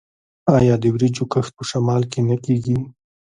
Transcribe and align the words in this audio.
آیا 0.57 0.75
د 0.79 0.85
وریجو 0.93 1.23
کښت 1.33 1.51
په 1.57 1.63
شمال 1.69 2.03
کې 2.11 2.19
نه 2.29 2.35
کیږي؟ 2.45 2.77